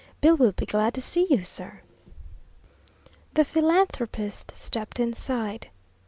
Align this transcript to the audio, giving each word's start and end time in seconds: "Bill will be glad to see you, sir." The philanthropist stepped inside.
"Bill 0.19 0.35
will 0.35 0.51
be 0.51 0.65
glad 0.65 0.95
to 0.95 0.99
see 1.01 1.27
you, 1.29 1.43
sir." 1.43 1.81
The 3.35 3.45
philanthropist 3.45 4.51
stepped 4.55 4.99
inside. 4.99 5.69